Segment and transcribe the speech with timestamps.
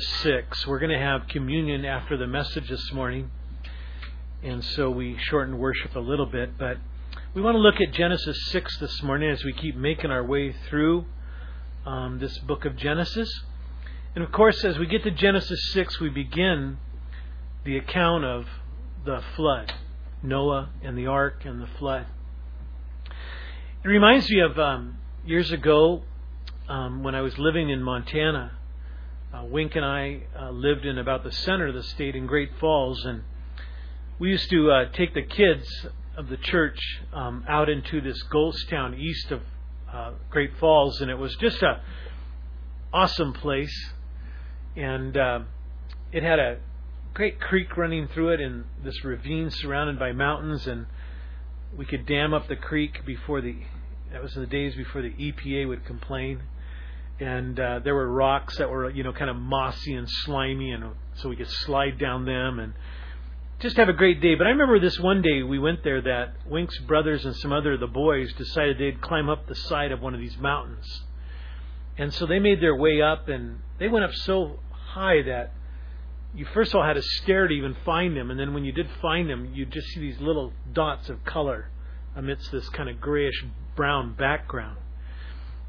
[0.00, 0.66] 6.
[0.66, 3.30] We're going to have communion after the message this morning,
[4.42, 6.78] and so we shortened worship a little bit, but
[7.34, 10.54] we want to look at Genesis 6 this morning as we keep making our way
[10.68, 11.04] through
[11.84, 13.28] um, this book of Genesis.
[14.14, 16.78] And of course, as we get to Genesis 6, we begin
[17.64, 18.46] the account of
[19.04, 19.72] the flood
[20.22, 22.06] Noah and the ark and the flood.
[23.84, 26.02] It reminds me of um, years ago
[26.68, 28.52] um, when I was living in Montana.
[29.36, 32.52] Uh, Wink and I uh, lived in about the center of the state in Great
[32.58, 33.22] Falls, and
[34.18, 35.68] we used to uh, take the kids
[36.16, 36.78] of the church
[37.12, 39.42] um, out into this ghost town east of
[39.92, 41.82] uh, Great Falls, and it was just a
[42.94, 43.90] awesome place,
[44.74, 45.40] and uh,
[46.12, 46.58] it had a
[47.12, 50.86] great creek running through it, and this ravine surrounded by mountains, and
[51.76, 53.56] we could dam up the creek before the
[54.12, 56.40] that was in the days before the EPA would complain
[57.18, 60.84] and uh, there were rocks that were you know kind of mossy and slimy, and
[61.14, 62.74] so we could slide down them and
[63.58, 64.34] just have a great day.
[64.34, 67.74] But I remember this one day we went there that Wink's brothers and some other
[67.74, 71.02] of the boys decided they'd climb up the side of one of these mountains,
[71.96, 75.52] and so they made their way up, and they went up so high that
[76.34, 78.72] you first of all had to stare to even find them, and then when you
[78.72, 81.70] did find them, you just see these little dots of color
[82.14, 84.76] amidst this kind of grayish brown background.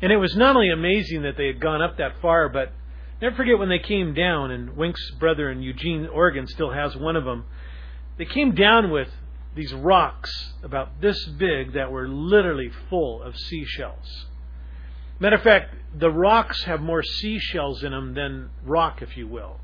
[0.02, 2.72] And it was not only amazing that they had gone up that far, but
[3.22, 7.16] never forget when they came down, and Wink's brother in Eugene, Oregon, still has one
[7.16, 7.46] of them.
[8.18, 9.10] They came down with
[9.56, 14.26] these rocks about this big that were literally full of seashells.
[15.20, 19.60] Matter of fact, the rocks have more seashells in them than rock, if you will.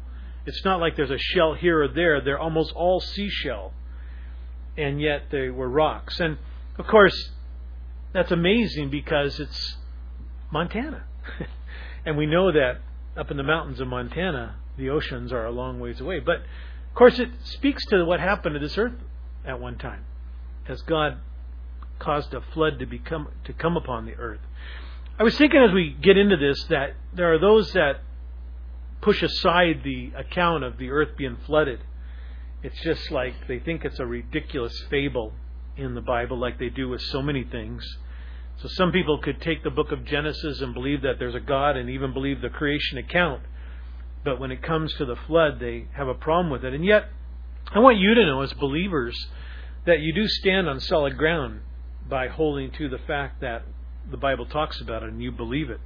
[0.47, 2.21] It's not like there's a shell here or there.
[2.21, 3.71] They're almost all seashell,
[4.75, 6.19] and yet they were rocks.
[6.19, 6.39] And
[6.79, 7.29] of course,
[8.13, 9.77] that's amazing because it's
[10.53, 11.03] Montana.
[12.05, 12.77] and we know that
[13.17, 16.19] up in the mountains of Montana, the oceans are a long ways away.
[16.19, 18.93] But of course, it speaks to what happened to this earth
[19.45, 20.05] at one time,
[20.69, 21.17] as God
[21.99, 24.39] caused a flood to become to come upon the earth.
[25.19, 28.01] I was thinking as we get into this that there are those that
[29.01, 31.79] push aside the account of the earth being flooded.
[32.61, 35.33] It's just like they think it's a ridiculous fable
[35.75, 37.83] in the Bible, like they do with so many things.
[38.63, 41.75] So some people could take the book of Genesis and believe that there's a God
[41.75, 43.41] and even believe the creation account.
[44.23, 46.73] But when it comes to the flood, they have a problem with it.
[46.73, 47.09] And yet,
[47.73, 49.17] I want you to know as believers
[49.85, 51.59] that you do stand on solid ground
[52.07, 53.63] by holding to the fact that
[54.09, 55.81] the Bible talks about it and you believe it.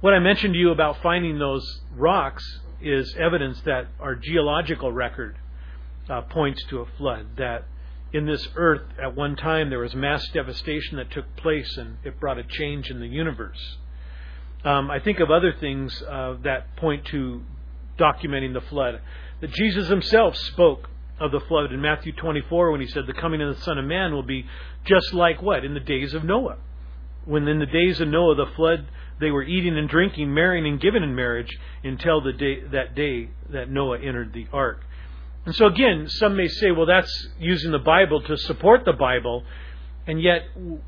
[0.00, 2.42] What I mentioned to you about finding those rocks
[2.82, 5.36] is evidence that our geological record
[6.10, 7.66] uh, points to a flood, that
[8.12, 12.18] in this earth at one time there was mass devastation that took place and it
[12.18, 13.76] brought a change in the universe.
[14.64, 17.42] Um, I think of other things uh, that point to
[17.98, 19.00] documenting the flood.
[19.40, 20.88] That Jesus himself spoke
[21.20, 23.84] of the flood in Matthew 24 when he said, The coming of the Son of
[23.84, 24.46] Man will be
[24.84, 25.64] just like what?
[25.64, 26.56] In the days of Noah.
[27.24, 28.86] When in the days of Noah, the flood,
[29.20, 33.30] they were eating and drinking, marrying and giving in marriage until the day, that day
[33.50, 34.80] that Noah entered the ark.
[35.48, 39.44] And so, again, some may say, well, that's using the Bible to support the Bible.
[40.06, 40.42] And yet,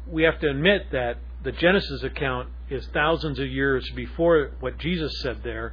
[0.06, 5.18] we have to admit that the Genesis account is thousands of years before what Jesus
[5.22, 5.72] said there.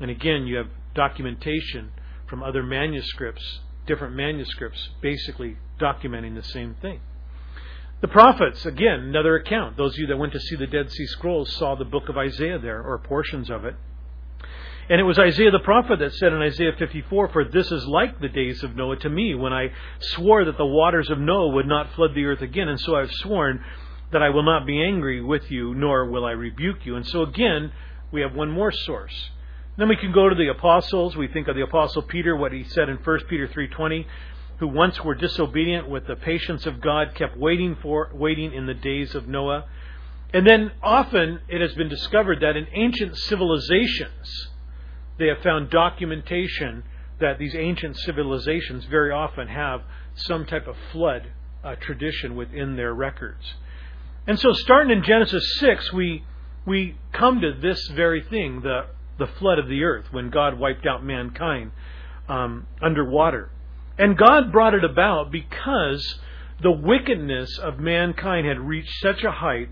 [0.00, 1.92] And again, you have documentation
[2.28, 6.98] from other manuscripts, different manuscripts, basically documenting the same thing.
[8.00, 9.76] The prophets, again, another account.
[9.76, 12.18] Those of you that went to see the Dead Sea Scrolls saw the book of
[12.18, 13.76] Isaiah there, or portions of it.
[14.88, 18.20] And it was Isaiah the prophet that said in Isaiah 54, For this is like
[18.20, 21.66] the days of Noah to me, when I swore that the waters of Noah would
[21.66, 22.68] not flood the earth again.
[22.68, 23.64] And so I've sworn
[24.12, 26.94] that I will not be angry with you, nor will I rebuke you.
[26.94, 27.72] And so again,
[28.12, 29.30] we have one more source.
[29.76, 31.16] Then we can go to the apostles.
[31.16, 34.06] We think of the apostle Peter, what he said in 1 Peter 3.20,
[34.58, 38.74] who once were disobedient with the patience of God, kept waiting for, waiting in the
[38.74, 39.64] days of Noah.
[40.32, 44.48] And then often it has been discovered that in ancient civilizations,
[45.18, 46.84] they have found documentation
[47.20, 49.82] that these ancient civilizations very often have
[50.14, 51.32] some type of flood
[51.64, 53.54] uh, tradition within their records.
[54.26, 56.24] And so, starting in Genesis 6, we,
[56.66, 58.86] we come to this very thing the,
[59.18, 61.70] the flood of the earth, when God wiped out mankind
[62.28, 63.50] um, underwater.
[63.98, 66.18] And God brought it about because
[66.62, 69.70] the wickedness of mankind had reached such a height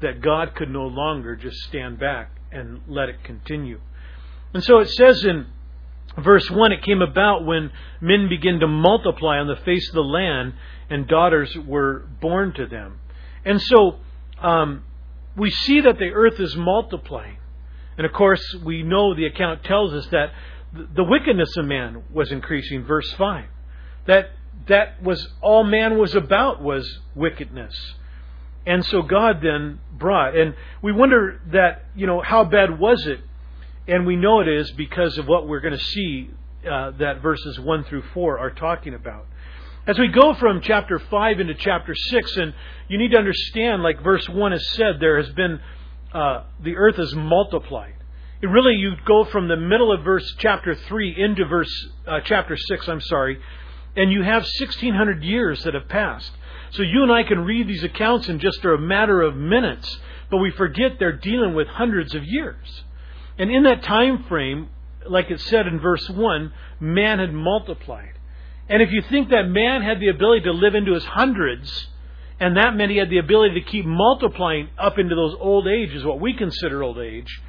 [0.00, 3.80] that God could no longer just stand back and let it continue.
[4.54, 5.46] And so it says in
[6.16, 10.00] verse 1 it came about when men began to multiply on the face of the
[10.00, 10.54] land
[10.88, 13.00] and daughters were born to them.
[13.44, 13.96] And so
[14.40, 14.84] um,
[15.36, 17.38] we see that the earth is multiplying.
[17.96, 20.32] And of course, we know the account tells us that
[20.72, 23.44] the wickedness of man was increasing, verse 5.
[24.06, 24.30] That
[24.66, 27.74] that was all man was about was wickedness.
[28.66, 33.20] And so God then brought, and we wonder that, you know, how bad was it?
[33.86, 36.30] And we know it is because of what we're going to see
[36.70, 39.26] uh, that verses 1 through 4 are talking about.
[39.86, 42.54] As we go from chapter 5 into chapter 6, and
[42.88, 45.60] you need to understand, like verse 1 has said, there has been,
[46.14, 47.92] uh, the earth has multiplied.
[48.40, 51.70] It really, you go from the middle of verse chapter 3 into verse,
[52.06, 53.38] uh, chapter 6, I'm sorry,
[53.94, 56.32] and you have 1600 years that have passed.
[56.70, 59.98] So you and I can read these accounts in just a matter of minutes,
[60.30, 62.84] but we forget they're dealing with hundreds of years.
[63.38, 64.68] And in that time frame,
[65.08, 68.12] like it said in verse 1, man had multiplied.
[68.68, 71.88] And if you think that man had the ability to live into his hundreds,
[72.40, 76.04] and that meant he had the ability to keep multiplying up into those old ages,
[76.04, 77.42] what we consider old age,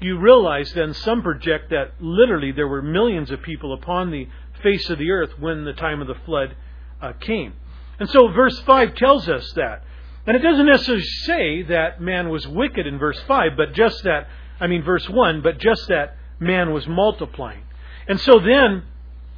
[0.00, 4.28] you realize then some project that literally there were millions of people upon the
[4.62, 6.54] face of the earth when the time of the flood
[7.00, 7.54] uh, came.
[7.98, 9.82] And so verse 5 tells us that.
[10.26, 14.28] And it doesn't necessarily say that man was wicked in verse 5, but just that,
[14.60, 17.62] I mean, verse 1, but just that man was multiplying.
[18.06, 18.84] And so then,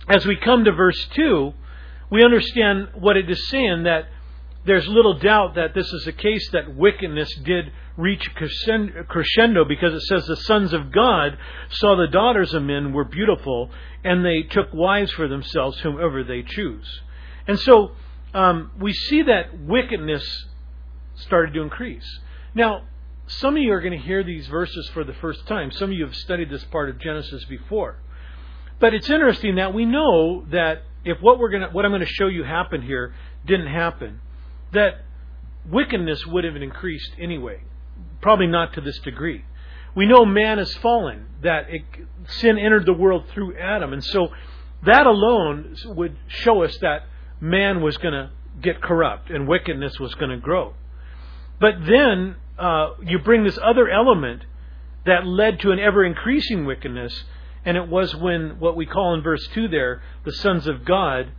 [0.09, 1.53] as we come to verse 2,
[2.11, 4.09] we understand what it is saying that
[4.65, 10.03] there's little doubt that this is a case that wickedness did reach crescendo because it
[10.03, 11.39] says the sons of God
[11.71, 13.71] saw the daughters of men were beautiful
[14.05, 17.01] and they took wives for themselves whomever they choose.
[17.47, 17.93] And so
[18.35, 20.25] um, we see that wickedness
[21.17, 22.21] started to increase.
[22.55, 22.83] Now,
[23.39, 25.71] some of you are going to hear these verses for the first time.
[25.71, 28.01] Some of you have studied this part of Genesis before.
[28.81, 32.01] But it's interesting that we know that if what we're going to, what I'm going
[32.01, 33.15] to show you happened here
[33.47, 34.21] didn't happen,
[34.73, 35.05] that
[35.71, 37.63] wickedness would have increased anyway.
[38.21, 39.45] Probably not to this degree.
[39.95, 41.83] We know man has fallen, that it,
[42.27, 43.93] sin entered the world through Adam.
[43.93, 44.29] And so
[44.85, 47.03] that alone would show us that
[47.41, 48.31] man was going to
[48.61, 50.75] get corrupt and wickedness was going to grow.
[51.61, 54.45] But then uh, you bring this other element
[55.07, 57.25] that led to an ever increasing wickedness,
[57.65, 61.33] and it was when what we call in verse 2 there, the sons of God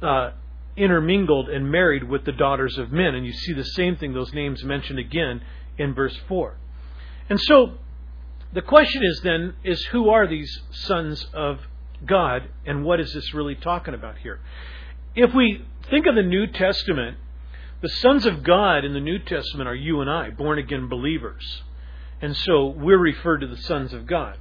[0.00, 0.30] uh,
[0.76, 3.14] intermingled and married with the daughters of men.
[3.14, 5.42] And you see the same thing, those names mentioned again
[5.76, 6.56] in verse 4.
[7.28, 7.74] And so
[8.52, 11.58] the question is then, is who are these sons of
[12.06, 14.40] God, and what is this really talking about here?
[15.16, 17.18] If we think of the New Testament,
[17.80, 21.62] the sons of God in the New Testament are you and I, born again believers.
[22.20, 24.36] And so we're referred to the sons of God.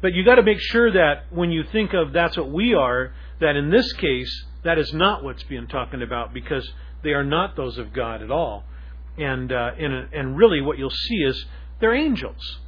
[0.00, 3.12] But you got to make sure that when you think of that's what we are,
[3.40, 6.66] that in this case, that is not what's being talking about because
[7.02, 8.64] they are not those of God at all.
[9.18, 11.44] And, uh, and, and really what you'll see is
[11.80, 12.58] they're angels.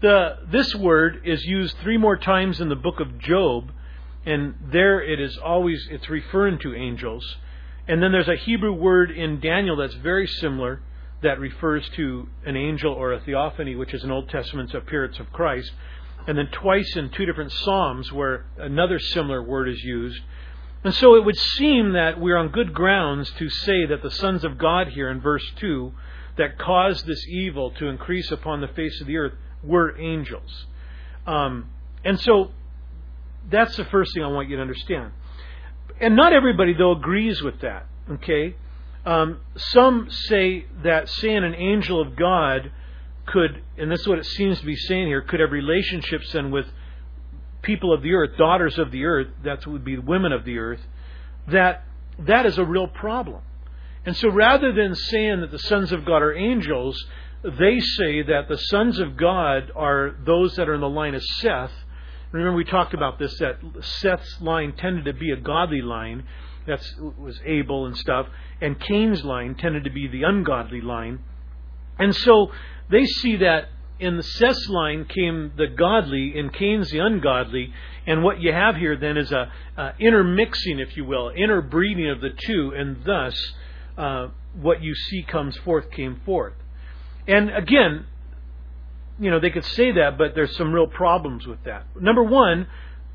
[0.00, 3.70] The, this word is used three more times in the book of Job,
[4.26, 7.36] and there it is always, it's referring to angels.
[7.88, 10.80] And then there's a Hebrew word in Daniel that's very similar
[11.22, 15.32] that refers to an angel or a theophany, which is an Old Testament appearance of
[15.32, 15.72] Christ.
[16.26, 20.20] And then twice in two different Psalms where another similar word is used.
[20.84, 24.44] And so it would seem that we're on good grounds to say that the sons
[24.44, 25.92] of God here in verse 2
[26.38, 30.66] that caused this evil to increase upon the face of the earth were angels.
[31.26, 31.70] Um,
[32.04, 32.50] and so
[33.50, 35.12] that's the first thing I want you to understand
[36.00, 37.86] and not everybody though agrees with that.
[38.10, 38.56] Okay,
[39.04, 42.72] um, some say that saying an angel of God
[43.26, 46.50] could, and this is what it seems to be saying here, could have relationships then
[46.50, 46.66] with
[47.62, 49.28] people of the earth, daughters of the earth.
[49.44, 50.80] That would be women of the earth.
[51.48, 51.84] That
[52.18, 53.42] that is a real problem.
[54.04, 56.96] And so rather than saying that the sons of God are angels,
[57.44, 61.22] they say that the sons of God are those that are in the line of
[61.22, 61.72] Seth,
[62.32, 66.24] Remember, we talked about this that Seth's line tended to be a godly line.
[66.66, 66.80] That
[67.18, 68.26] was Abel and stuff.
[68.60, 71.20] And Cain's line tended to be the ungodly line.
[71.98, 72.50] And so
[72.90, 73.68] they see that
[74.00, 77.72] in the Seth's line came the godly, in Cain's the ungodly.
[78.06, 82.20] And what you have here then is a, a intermixing, if you will, interbreeding of
[82.20, 83.34] the two, and thus
[83.98, 86.54] uh, what you see comes forth came forth.
[87.28, 88.06] And again,
[89.18, 91.84] you know, they could say that, but there's some real problems with that.
[92.00, 92.66] Number one,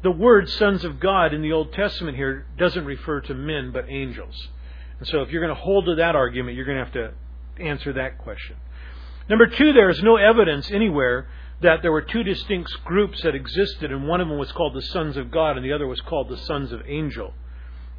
[0.03, 3.89] the word sons of God in the Old Testament here doesn't refer to men, but
[3.89, 4.47] angels.
[4.99, 7.13] And so if you're going to hold to that argument, you're going to have to
[7.61, 8.55] answer that question.
[9.29, 11.27] Number two, there is no evidence anywhere
[11.61, 14.81] that there were two distinct groups that existed, and one of them was called the
[14.81, 17.33] sons of God, and the other was called the sons of angel.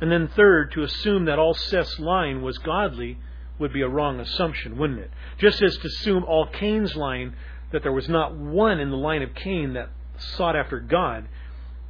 [0.01, 3.19] And then third, to assume that all Seth's line was godly
[3.59, 5.11] would be a wrong assumption, wouldn't it?
[5.39, 7.35] Just as to assume all Cain's line
[7.73, 9.91] that there was not one in the line of Cain that
[10.37, 11.29] sought after God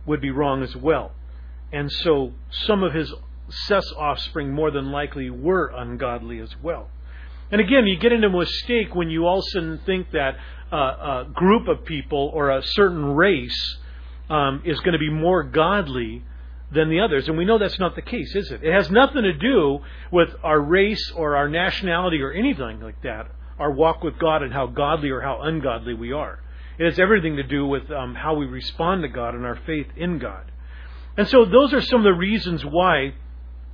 [0.07, 1.13] would be wrong as well.
[1.73, 3.13] And so some of his
[3.51, 6.89] Seth's offspring more than likely were ungodly as well.
[7.51, 10.37] And again, you get into a mistake when you all of a sudden think that
[10.71, 13.79] uh, a group of people or a certain race
[14.29, 16.23] um, is going to be more godly
[16.71, 17.27] than the others.
[17.29, 18.63] And we know that's not the case, is it?
[18.63, 19.81] It has nothing to do
[20.13, 24.53] with our race or our nationality or anything like that, our walk with God and
[24.53, 26.41] how godly or how ungodly we are.
[26.79, 29.89] It has everything to do with um, how we respond to God and our faith
[29.97, 30.51] in God.
[31.17, 33.15] And so those are some of the reasons why,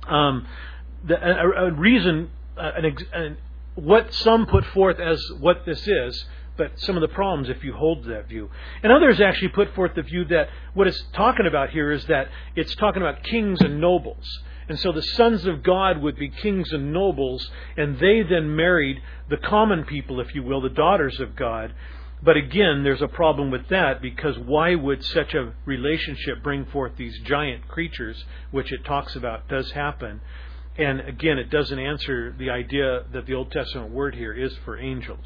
[0.07, 0.47] um,
[1.03, 3.37] the, a, a, reason, uh, an, an,
[3.75, 6.25] what some put forth as what this is,
[6.57, 8.49] but some of the problems if you hold that view.
[8.83, 12.29] And others actually put forth the view that what it's talking about here is that
[12.55, 14.25] it's talking about kings and nobles.
[14.67, 19.01] And so the sons of God would be kings and nobles, and they then married
[19.29, 21.73] the common people, if you will, the daughters of God.
[22.23, 26.93] But again, there's a problem with that because why would such a relationship bring forth
[26.97, 30.21] these giant creatures, which it talks about does happen?
[30.77, 34.77] And again, it doesn't answer the idea that the Old Testament word here is for
[34.77, 35.25] angels.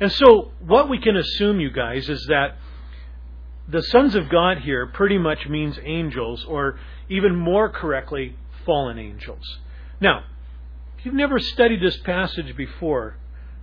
[0.00, 2.56] And so, what we can assume, you guys, is that
[3.68, 8.36] the sons of God here pretty much means angels, or even more correctly,
[8.66, 9.44] fallen angels.
[10.00, 10.24] Now,
[10.98, 13.16] if you've never studied this passage before,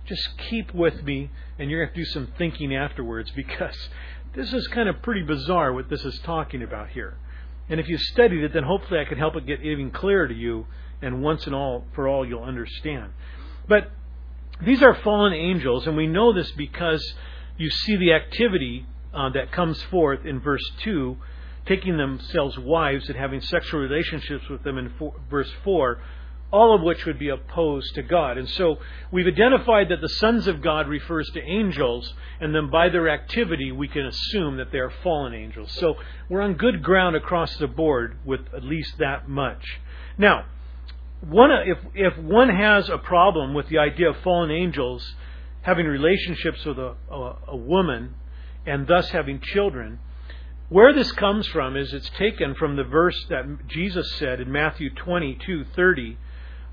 [0.06, 3.76] just keep with me, and you're going to have to do some thinking afterwards because
[4.34, 7.16] this is kind of pretty bizarre what this is talking about here.
[7.68, 10.34] And if you studied it, then hopefully I can help it get even clearer to
[10.34, 10.66] you,
[11.00, 13.12] and once and all for all you'll understand.
[13.68, 13.90] But
[14.64, 17.14] these are fallen angels, and we know this because
[17.56, 21.16] you see the activity uh, that comes forth in verse 2,
[21.66, 26.00] taking themselves wives and having sexual relationships with them in four, verse 4
[26.52, 28.36] all of which would be opposed to God.
[28.36, 28.78] And so
[29.10, 33.72] we've identified that the sons of God refers to angels, and then by their activity
[33.72, 35.72] we can assume that they are fallen angels.
[35.72, 35.96] So
[36.28, 39.80] we're on good ground across the board with at least that much.
[40.18, 40.44] Now,
[41.22, 45.14] one, if, if one has a problem with the idea of fallen angels
[45.62, 48.14] having relationships with a, a, a woman
[48.66, 50.00] and thus having children,
[50.68, 54.90] where this comes from is it's taken from the verse that Jesus said in Matthew
[54.94, 56.16] 22:30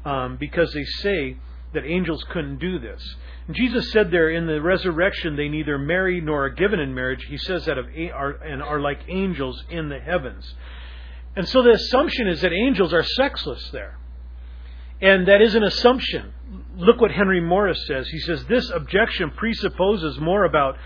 [0.06, 1.38] um, because they say
[1.74, 3.04] that angels couldn't do this.
[3.46, 7.24] And Jesus said there in the resurrection they neither marry nor are given in marriage.
[7.30, 10.56] He says that of are, and are like angels in the heavens.
[11.36, 14.00] And so the assumption is that angels are sexless there.
[15.02, 16.34] And that is an assumption.
[16.76, 18.08] Look what Henry Morris says.
[18.08, 20.78] He says this objection presupposes more about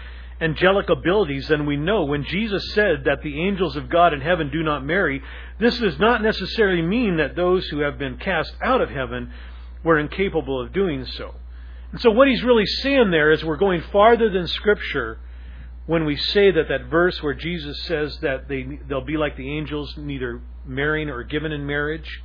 [0.41, 2.05] angelic abilities than we know.
[2.05, 5.21] When Jesus said that the angels of God in heaven do not marry,
[5.59, 9.31] this does not necessarily mean that those who have been cast out of heaven
[9.83, 11.35] were incapable of doing so.
[11.91, 15.19] And so, what he's really saying there is we're going farther than Scripture
[15.85, 19.57] when we say that that verse where Jesus says that they, they'll be like the
[19.57, 22.23] angels, neither marrying or given in marriage.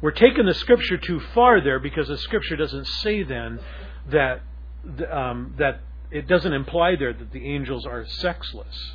[0.00, 3.60] We're taking the Scripture too far there because the Scripture doesn't say then
[4.10, 4.40] that
[5.10, 5.80] um, that
[6.10, 8.92] it doesn't imply there that the angels are sexless.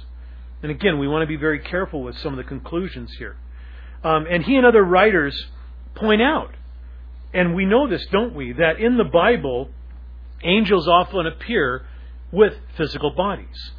[0.64, 3.38] And again, we want to be very careful with some of the conclusions here.
[4.04, 5.46] Um, and he and other writers
[5.94, 6.56] point out,
[7.34, 9.70] and we know this, don't we, that in the Bible,
[10.44, 11.86] angels often appear
[12.32, 13.72] with physical bodies.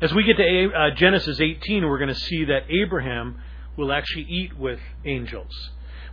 [0.00, 3.40] As we get to uh, Genesis 18, we're going to see that Abraham
[3.76, 5.50] will actually eat with angels.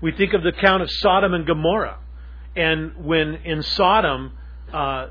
[0.05, 1.97] We think of the count of Sodom and Gomorrah.
[2.55, 4.33] And when in Sodom,
[4.71, 5.07] uh,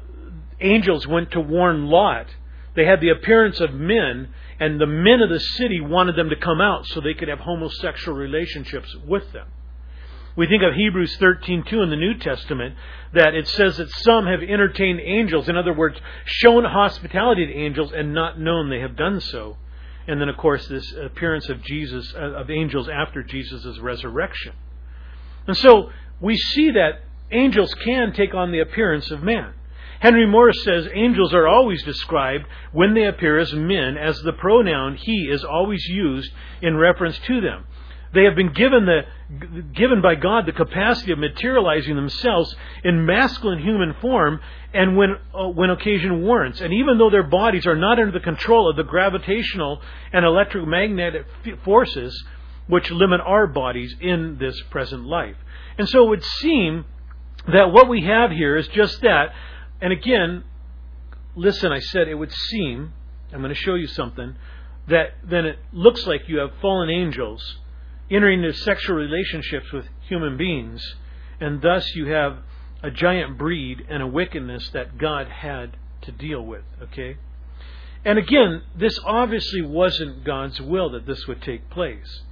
[0.61, 2.29] angels went to warn Lot.
[2.77, 4.29] They had the appearance of men,
[4.61, 7.41] and the men of the city wanted them to come out so they could have
[7.41, 9.49] homosexual relationships with them.
[10.37, 12.77] We think of Hebrews 13:2 in the New Testament
[13.15, 17.93] that it says that some have entertained angels, in other words, shown hospitality to angels
[17.93, 19.57] and not known they have done so.
[20.07, 24.53] And then of course this appearance of Jesus uh, of angels after Jesus' resurrection.
[25.47, 29.53] And so we see that angels can take on the appearance of man.
[30.01, 34.97] Henry Morris says angels are always described when they appear as men, as the pronoun
[34.97, 37.65] he is always used in reference to them.
[38.13, 39.03] They have been given the
[39.73, 44.41] given by God the capacity of materializing themselves in masculine human form
[44.73, 46.61] and when uh, when occasion warrants.
[46.61, 49.81] And even though their bodies are not under the control of the gravitational
[50.13, 51.27] and electromagnetic
[51.65, 52.25] forces
[52.67, 55.37] which limit our bodies in this present life.
[55.79, 56.85] And so it would seem
[57.47, 59.35] that what we have here is just that
[59.85, 60.45] and again,
[61.35, 62.95] listen, I said it would seem,
[63.33, 64.35] I'm going to show you something,
[64.89, 67.59] that then it looks like you have fallen angels
[68.11, 70.83] entering into sexual relationships with human beings,
[71.41, 72.39] and thus you have
[72.83, 77.17] a giant breed and a wickedness that God had to deal with, okay?
[78.05, 82.23] And again, this obviously wasn't God's will that this would take place.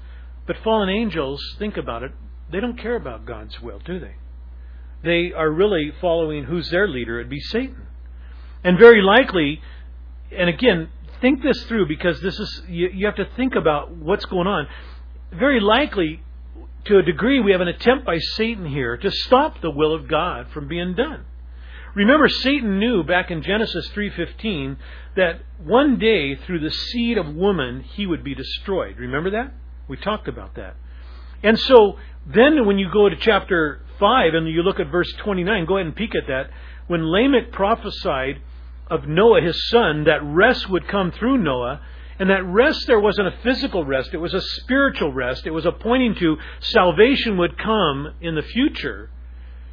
[0.47, 2.13] But fallen angels, think about it,
[2.51, 4.15] they don't care about God's will, do they?
[5.03, 7.19] They are really following who's their leader?
[7.19, 7.87] It'd be Satan.
[8.65, 9.61] And very likely,
[10.31, 10.89] and again,
[11.21, 14.69] think this through because this is you, you have to think about what's going on.
[15.33, 16.23] Very likely,
[16.85, 20.09] to a degree, we have an attempt by Satan here to stop the will of
[20.09, 21.25] God from being done.
[21.95, 24.77] Remember, Satan knew back in Genesis 3:15
[25.17, 28.97] that one day through the seed of woman he would be destroyed.
[28.99, 29.53] Remember that?
[29.89, 30.77] We talked about that.
[31.43, 31.97] And so
[32.27, 35.87] then when you go to chapter 5 and you look at verse 29, go ahead
[35.87, 36.51] and peek at that.
[36.87, 38.41] When Lamech prophesied
[38.89, 41.81] of Noah, his son, that rest would come through Noah,
[42.19, 45.47] and that rest there wasn't a physical rest, it was a spiritual rest.
[45.47, 49.11] It was a pointing to salvation would come in the future.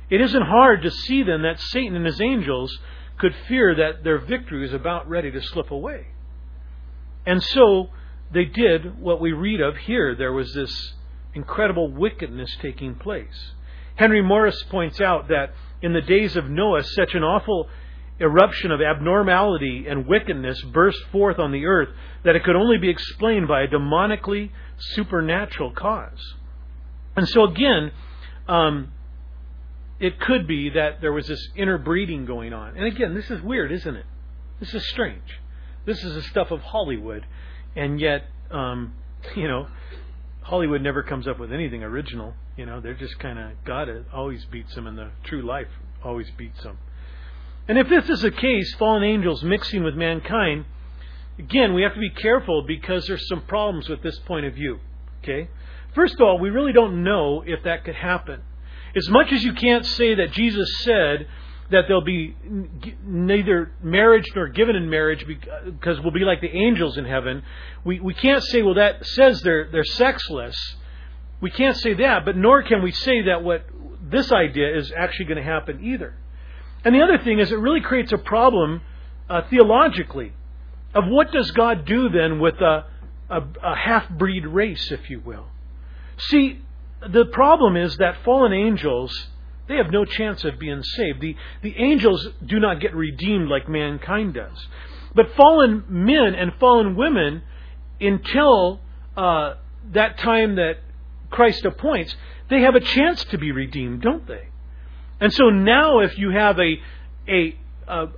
[0.10, 2.76] It isn't hard to see then that Satan and his angels
[3.20, 6.08] could fear that their victory was about ready to slip away.
[7.26, 7.90] And so
[8.32, 10.16] they did what we read of here.
[10.16, 10.94] There was this
[11.34, 13.54] incredible wickedness taking place.
[13.96, 17.68] Henry Morris points out that in the days of Noah, such an awful
[18.20, 21.90] eruption of abnormality and wickedness burst forth on the earth
[22.24, 26.36] that it could only be explained by a demonically supernatural cause.
[27.16, 27.92] And so, again,
[28.48, 28.92] um,
[30.00, 32.78] it could be that there was this interbreeding going on.
[32.78, 34.06] And again, this is weird, isn't it?
[34.60, 35.40] This is strange.
[35.86, 37.26] This is the stuff of Hollywood,
[37.76, 38.94] and yet, um,
[39.36, 39.68] you know,
[40.42, 42.34] Hollywood never comes up with anything original.
[42.58, 45.68] You know, they're just kind of God always beats them, and the true life
[46.04, 46.78] always beats them.
[47.68, 50.66] And if this is the case, fallen angels mixing with mankind,
[51.38, 54.80] again, we have to be careful because there's some problems with this point of view.
[55.22, 55.50] Okay?
[55.94, 58.42] First of all, we really don't know if that could happen.
[58.96, 61.28] As much as you can't say that Jesus said
[61.72, 62.36] that they'll be
[63.06, 67.44] neither marriage nor given in marriage because we'll be like the angels in heaven,
[67.84, 70.56] we, we can't say, well, that says they're, they're sexless.
[71.42, 73.66] We can't say that, but nor can we say that what
[74.02, 76.16] this idea is actually going to happen either.
[76.84, 78.82] And the other thing is, it really creates a problem
[79.30, 80.34] uh, theologically
[80.94, 82.86] of what does God do then with a,
[83.30, 85.46] a, a half breed race, if you will.
[86.18, 86.62] See,
[87.08, 89.28] the problem is that fallen angels,
[89.70, 91.22] they have no chance of being saved.
[91.22, 94.68] The, the angels do not get redeemed like mankind does.
[95.14, 97.44] But fallen men and fallen women,
[98.02, 98.82] until
[99.16, 99.54] uh,
[99.94, 100.80] that time that
[101.30, 102.16] Christ appoints,
[102.50, 104.48] they have a chance to be redeemed, don't they?
[105.22, 106.82] And so now, if you have a,
[107.28, 107.56] a,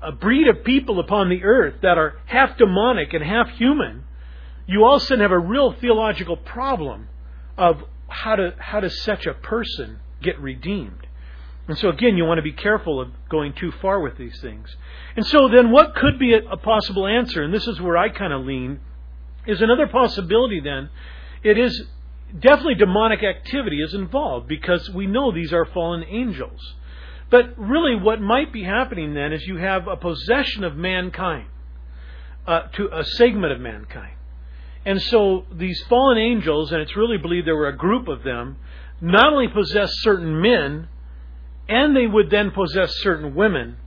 [0.01, 4.05] a, breed of people upon the earth that are half demonic and half human,
[4.67, 7.09] you all of a sudden have a real theological problem
[7.57, 11.07] of how, to, how does such a person get redeemed.
[11.67, 14.75] And so, again, you want to be careful of going too far with these things.
[15.15, 17.43] And so, then, what could be a, a possible answer?
[17.43, 18.79] And this is where I kind of lean
[19.45, 20.89] is another possibility, then.
[21.43, 21.83] It is
[22.37, 26.59] definitely demonic activity is involved because we know these are fallen angels.
[27.29, 31.47] But really, what might be happening then is you have a possession of mankind,
[32.45, 34.15] uh, to a segment of mankind.
[34.85, 38.57] And so these fallen angels, and it's really believed there were a group of them,
[38.99, 40.89] not only possess certain men,
[41.71, 43.77] and they would then possess certain women.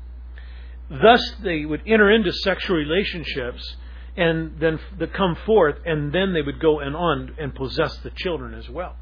[0.89, 3.77] Thus, they would enter into sexual relationships
[4.17, 4.81] and then
[5.13, 8.97] come forth, and then they would go and on and possess the children as well.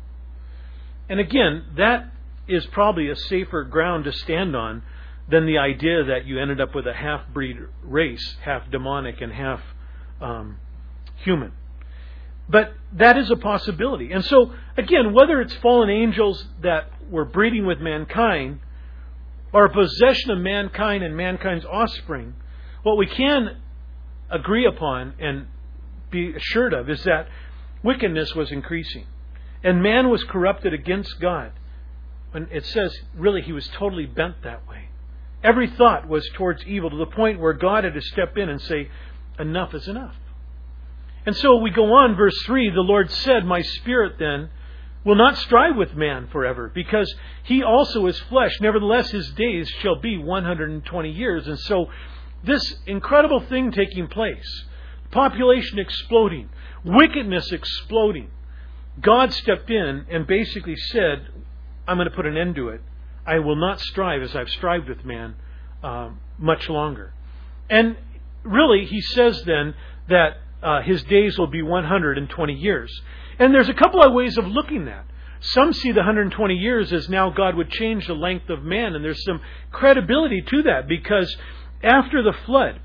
[1.08, 2.10] And again, that
[2.48, 4.82] is probably a safer ground to stand on
[5.28, 9.32] than the idea that you ended up with a half breed race, half demonic and
[9.32, 9.60] half
[10.20, 10.56] um,
[11.18, 11.52] human.
[12.48, 14.10] But that is a possibility.
[14.10, 18.58] And so, again, whether it's fallen angels that were breeding with mankind
[19.52, 22.34] or a possession of mankind and mankind's offspring,
[22.82, 23.60] what we can
[24.30, 25.46] agree upon and
[26.10, 27.28] be assured of is that
[27.82, 29.06] wickedness was increasing.
[29.62, 31.52] And man was corrupted against God.
[32.34, 34.88] And it says, really, he was totally bent that way.
[35.44, 38.60] Every thought was towards evil to the point where God had to step in and
[38.60, 38.88] say,
[39.38, 40.14] enough is enough.
[41.26, 44.50] And so we go on, verse 3 the Lord said, My spirit then
[45.04, 47.12] will not strive with man forever, because
[47.42, 48.52] he also is flesh.
[48.60, 51.46] Nevertheless, his days shall be 120 years.
[51.46, 51.86] And so,
[52.44, 54.64] this incredible thing taking place,
[55.10, 56.48] population exploding,
[56.84, 58.30] wickedness exploding,
[59.00, 61.26] God stepped in and basically said,
[61.86, 62.80] I'm going to put an end to it.
[63.26, 65.36] I will not strive as I've strived with man
[65.82, 67.14] uh, much longer.
[67.70, 67.96] And
[68.42, 69.74] really, he says then
[70.08, 73.00] that uh, his days will be 120 years.
[73.38, 75.06] And there's a couple of ways of looking at.
[75.40, 79.04] Some see the 120 years as now God would change the length of man, and
[79.04, 79.40] there's some
[79.72, 81.36] credibility to that because
[81.82, 82.80] after the flood,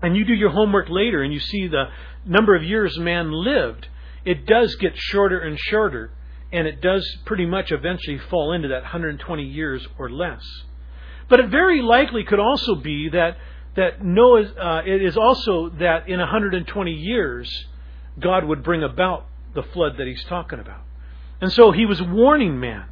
[0.00, 1.84] and you do your homework later and you see the
[2.24, 3.88] number of years man lived,
[4.24, 6.12] it does get shorter and shorter,
[6.52, 10.42] and it does pretty much eventually fall into that 120 years or less.
[11.28, 13.36] But it very likely could also be that
[13.76, 17.66] that Noah, uh, it is also that in 120 years,
[18.18, 20.82] God would bring about the flood that he's talking about.
[21.40, 22.86] And so he was warning man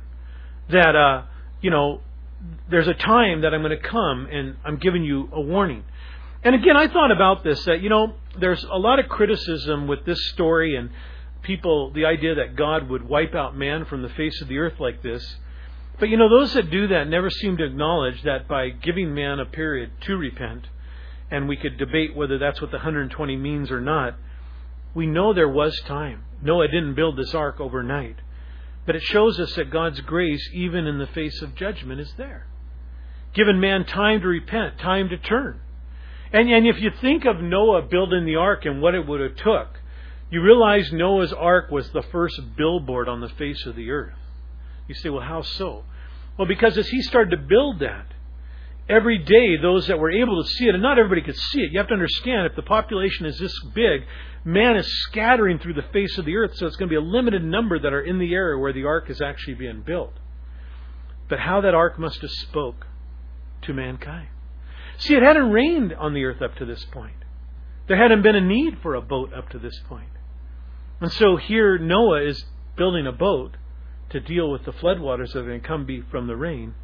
[0.71, 1.23] that, uh,
[1.61, 2.01] you know,
[2.71, 5.85] there's a time that I'm going to come and I'm giving you a warning.
[6.45, 10.05] And again, I thought about this that, you know, there's a lot of criticism with
[10.05, 10.91] this story and
[11.43, 14.79] people, the idea that God would wipe out man from the face of the earth
[14.79, 15.37] like this.
[15.99, 19.41] But, you know, those that do that never seem to acknowledge that by giving man
[19.41, 20.67] a period to repent,
[21.31, 24.15] and we could debate whether that's what the 120 means or not,
[24.97, 26.25] we know there was time.
[26.43, 28.17] Noah didn't build this ark overnight.
[28.87, 32.47] But it shows us that God's grace, even in the face of judgment, is there.
[33.35, 35.61] Given man time to repent, time to turn.
[36.33, 39.37] And, and if you think of Noah building the ark and what it would have
[39.37, 39.69] took,
[40.31, 44.15] you realize Noah's ark was the first billboard on the face of the earth.
[44.89, 45.85] You say, well, how so?
[46.39, 48.07] Well, because as he started to build that,
[48.89, 51.73] every day those that were able to see it, and not everybody could see it.
[51.73, 54.03] You have to understand if the population is this big,
[54.47, 57.01] man is scattering through the face of the earth, so it's going to be a
[57.01, 60.15] limited number that are in the area where the ark is actually being built.
[61.29, 62.87] But how that ark must have spoke
[63.63, 64.29] to mankind.
[64.99, 67.17] See, it hadn't rained on the earth up to this point.
[67.89, 70.11] There hadn't been a need for a boat up to this point.
[71.01, 72.45] And so here Noah is
[72.77, 73.57] building a boat
[74.11, 76.75] to deal with the floodwaters that are going to come from the rain.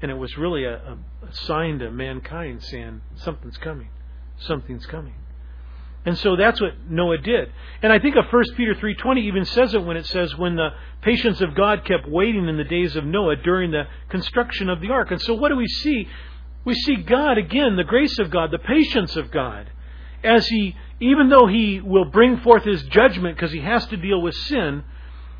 [0.00, 0.98] And it was really a, a,
[1.32, 3.90] sign to mankind saying, something's coming.
[4.38, 5.14] Something's coming.
[6.06, 7.52] And so that's what Noah did.
[7.82, 10.70] And I think of 1 Peter 3.20 even says it when it says, when the
[11.02, 14.90] patience of God kept waiting in the days of Noah during the construction of the
[14.90, 15.10] ark.
[15.10, 16.08] And so what do we see?
[16.64, 19.70] We see God, again, the grace of God, the patience of God,
[20.24, 24.22] as He, even though He will bring forth His judgment because He has to deal
[24.22, 24.84] with sin,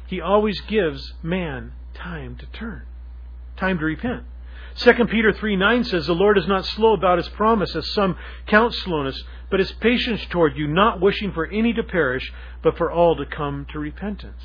[0.09, 2.83] He always gives man time to turn,
[3.57, 4.25] time to repent.
[4.77, 8.17] 2 Peter 3 9 says, The Lord is not slow about his promise, as some
[8.47, 12.91] count slowness, but is patient toward you, not wishing for any to perish, but for
[12.91, 14.43] all to come to repentance.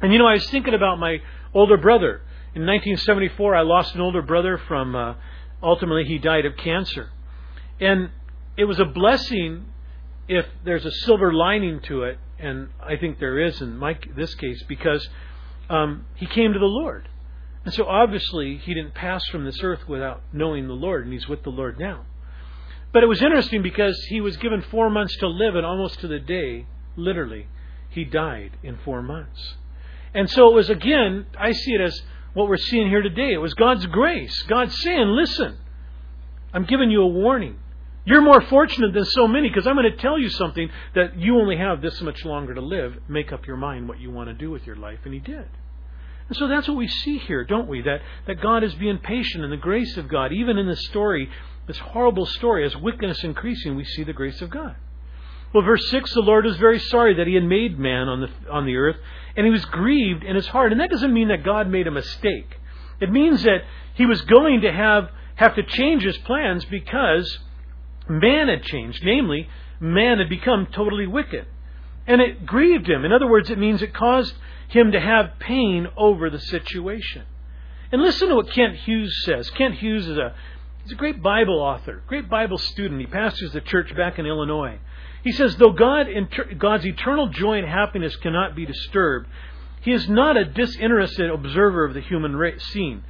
[0.00, 1.18] And you know, I was thinking about my
[1.52, 2.22] older brother.
[2.54, 5.14] In 1974, I lost an older brother from, uh,
[5.62, 7.10] ultimately, he died of cancer.
[7.78, 8.10] And
[8.56, 9.66] it was a blessing
[10.28, 14.34] if there's a silver lining to it, and I think there is in my, this
[14.34, 15.08] case, because
[15.68, 17.08] um, he came to the Lord.
[17.64, 21.28] And so obviously he didn't pass from this earth without knowing the Lord, and he's
[21.28, 22.06] with the Lord now.
[22.92, 26.08] But it was interesting because he was given four months to live, and almost to
[26.08, 27.46] the day, literally,
[27.90, 29.56] he died in four months.
[30.14, 32.02] And so it was again, I see it as
[32.34, 33.32] what we're seeing here today.
[33.32, 34.42] It was God's grace.
[34.48, 35.58] God saying, listen,
[36.52, 37.58] I'm giving you a warning.
[38.04, 41.38] You're more fortunate than so many because I'm going to tell you something that you
[41.38, 42.94] only have this much longer to live.
[43.08, 45.00] Make up your mind what you want to do with your life.
[45.04, 45.46] And he did.
[46.30, 47.82] And so that's what we see here, don't we?
[47.82, 50.32] That, that God is being patient in the grace of God.
[50.32, 51.28] Even in this story,
[51.66, 54.76] this horrible story, as wickedness increasing, we see the grace of God.
[55.52, 58.48] Well, verse 6 the Lord was very sorry that he had made man on the,
[58.48, 58.94] on the earth,
[59.36, 60.70] and he was grieved in his heart.
[60.70, 62.56] And that doesn't mean that God made a mistake.
[63.00, 63.62] It means that
[63.94, 67.38] he was going to have, have to change his plans because
[68.08, 69.00] man had changed.
[69.02, 69.48] Namely,
[69.80, 71.46] man had become totally wicked.
[72.06, 73.04] And it grieved him.
[73.04, 74.34] In other words, it means it caused
[74.70, 77.24] him to have pain over the situation.
[77.92, 79.50] And listen to what Kent Hughes says.
[79.50, 80.34] Kent Hughes is a
[80.82, 83.00] he's a great Bible author, great Bible student.
[83.00, 84.78] He pastors the church back in Illinois.
[85.22, 86.06] He says, though God,
[86.58, 89.28] God's eternal joy and happiness cannot be disturbed,
[89.82, 93.04] he is not a disinterested observer of the human scene.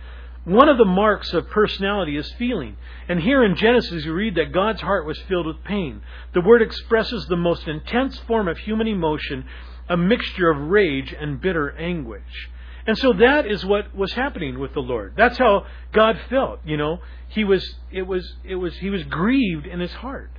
[0.44, 2.77] One of the marks of personality is feeling.
[3.09, 6.01] And here in Genesis, you read that God's heart was filled with pain.
[6.33, 9.44] The word expresses the most intense form of human emotion
[9.90, 12.48] a mixture of rage and bitter anguish.
[12.87, 15.14] And so that is what was happening with the Lord.
[15.16, 17.00] That's how God felt, you know.
[17.29, 20.31] He was it was it was he was grieved in his heart.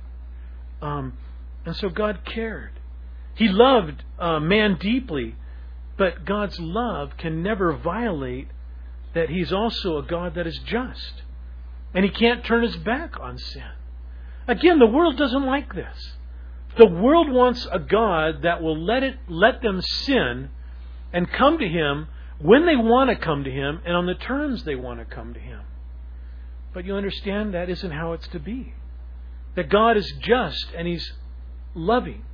[0.80, 1.12] Um,
[1.64, 2.72] and so God cared.
[3.36, 5.36] He loved uh, man deeply,
[5.96, 8.48] but God's love can never violate
[9.14, 11.22] that he's also a God that is just.
[11.94, 13.70] And he can't turn his back on sin.
[14.48, 16.16] Again, the world doesn't like this.
[16.78, 20.50] The world wants a God that will let it let them sin
[21.12, 22.08] and come to him
[22.38, 25.34] when they want to come to him and on the terms they want to come
[25.34, 25.60] to him.
[26.72, 28.74] But you understand that isn't how it's to be.
[29.54, 31.12] That God is just and he's
[31.74, 32.24] loving.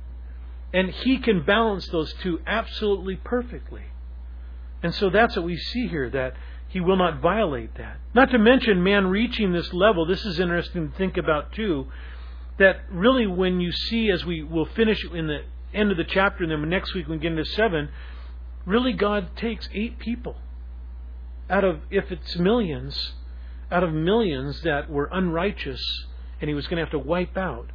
[0.73, 3.83] And he can balance those two absolutely perfectly.
[4.81, 6.35] And so that's what we see here that
[6.69, 7.97] he will not violate that.
[8.13, 10.05] Not to mention man reaching this level.
[10.05, 11.87] This is interesting to think about too
[12.59, 15.39] that really when you see, as we will finish in the
[15.73, 17.89] end of the chapter, and then next week we get into seven,
[18.65, 20.35] really God takes eight people
[21.49, 23.13] out of, if it's millions,
[23.71, 25.81] out of millions that were unrighteous,
[26.41, 27.71] and He was going to have to wipe out.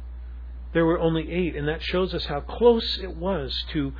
[0.73, 3.93] There were only eight, and that shows us how close it was to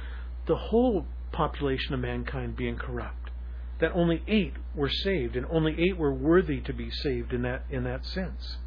[0.46, 3.32] the whole population of mankind being corrupt.
[3.80, 7.64] That only eight were saved, and only eight were worthy to be saved in that
[7.70, 8.58] in that sense.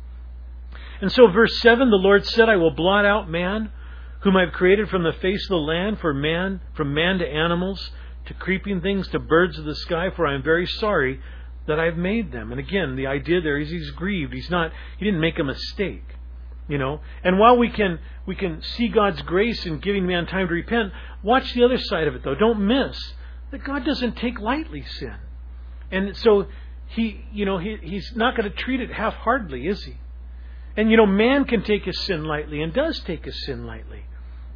[1.01, 3.71] And so, verse 7 the Lord said, I will blot out man,
[4.21, 7.91] whom I've created from the face of the land, for man, from man to animals,
[8.27, 11.21] to creeping things, to birds of the sky, for I am very sorry
[11.67, 12.51] that I've made them.
[12.51, 14.33] And again, the idea there is he's grieved.
[14.33, 16.05] He's not, he didn't make a mistake.
[16.67, 20.49] You know, and while we can we can see God's grace in giving man time
[20.49, 22.35] to repent, watch the other side of it though.
[22.35, 23.15] Don't miss
[23.51, 25.17] that God doesn't take lightly sin,
[25.91, 26.47] and so
[26.89, 29.97] he you know he he's not going to treat it half-heartedly, is he?
[30.79, 34.05] And you know, man can take his sin lightly and does take his sin lightly,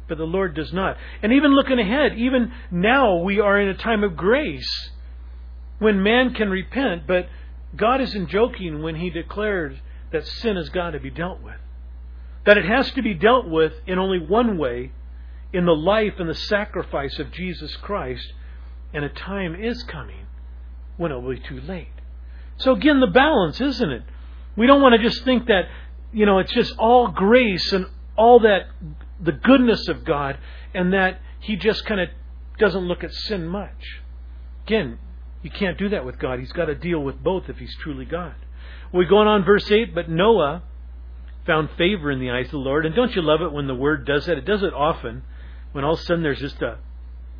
[0.07, 0.95] but the Lord does not.
[1.21, 4.89] And even looking ahead, even now we are in a time of grace
[5.79, 7.27] when man can repent, but
[7.75, 9.77] God isn't joking when he declares
[10.13, 11.57] that sin has got to be dealt with.
[12.45, 14.93] That it has to be dealt with in only one way
[15.51, 18.31] in the life and the sacrifice of Jesus Christ,
[18.93, 20.27] and a time is coming
[20.95, 21.89] when it will be too late.
[22.59, 24.03] So again, the balance, isn't it?
[24.55, 25.63] We don't want to just think that
[26.13, 28.67] you know, it's just all grace and all that,
[29.19, 30.37] the goodness of God,
[30.73, 32.09] and that He just kind of
[32.59, 34.01] doesn't look at sin much.
[34.65, 34.99] Again,
[35.41, 36.39] you can't do that with God.
[36.39, 38.35] He's got to deal with both if He's truly God.
[38.93, 40.63] We go on verse 8, but Noah
[41.45, 42.85] found favor in the eyes of the Lord.
[42.85, 44.37] And don't you love it when the Word does that?
[44.37, 45.23] It does it often.
[45.71, 46.77] When all of a sudden there's just a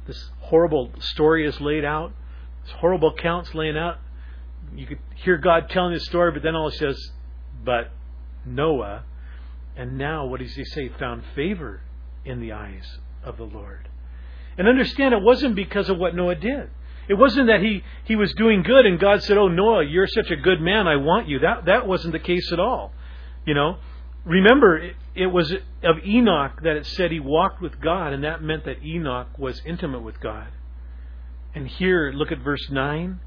[0.06, 2.12] this horrible story is laid out,
[2.66, 4.00] this horrible accounts laying out.
[4.76, 7.12] You could hear God telling the story, but then all it says,
[7.64, 7.92] but
[8.46, 9.04] Noah,
[9.76, 10.90] and now, what does he say?
[11.00, 11.82] Found favor
[12.26, 13.90] in the eyes of the Lord.
[14.58, 16.70] And understand, it wasn't because of what Noah did.
[17.08, 20.32] It wasn't that he, he was doing good and God said, Oh, Noah, you're such
[20.32, 21.40] a good man, I want you.
[21.40, 22.94] That, that wasn't the case at all.
[23.46, 23.78] You know,
[24.24, 25.52] remember, it, it was
[25.84, 29.62] of Enoch that it said he walked with God, and that meant that Enoch was
[29.66, 30.48] intimate with God.
[31.54, 33.20] And here, look at verse 9.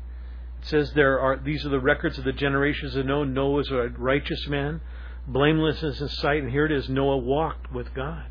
[0.62, 3.26] It says there are these are the records of the generations of Noah.
[3.26, 4.80] Noah was a righteous man,
[5.26, 8.26] blameless in his sight, and here it is Noah walked with God.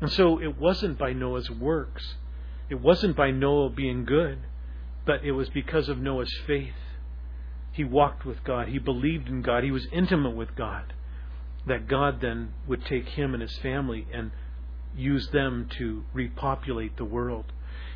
[0.00, 2.14] And so it wasn't by Noah's works,
[2.68, 4.38] it wasn't by Noah being good,
[5.04, 6.74] but it was because of Noah's faith.
[7.72, 10.92] He walked with God, he believed in God, he was intimate with God,
[11.66, 14.30] that God then would take him and his family and
[14.96, 17.44] use them to repopulate the world.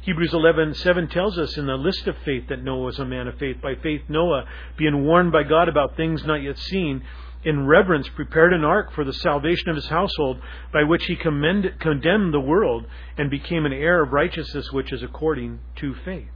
[0.03, 3.37] Hebrews 11:7 tells us in the list of faith that Noah was a man of
[3.37, 3.61] faith.
[3.61, 7.03] By faith, Noah, being warned by God about things not yet seen,
[7.45, 10.41] in reverence prepared an ark for the salvation of his household,
[10.73, 15.03] by which he commended, condemned the world and became an heir of righteousness, which is
[15.03, 16.29] according to faith.